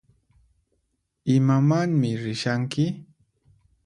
[1.35, 2.85] Imamanmi rishanki?